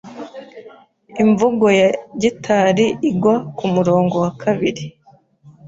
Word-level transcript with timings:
Imvugo 1.23 1.65
ya 1.79 1.89
"gitari" 2.21 2.85
igwa 3.09 3.35
kumurongo 3.57 4.15
wa 4.23 4.31
kabiri. 4.41 4.85